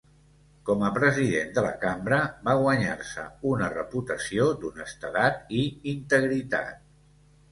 [0.67, 2.17] Com a President de la Cambra
[2.47, 5.63] va guanyar-se una reputació d'honestedat i
[5.95, 6.83] integritat.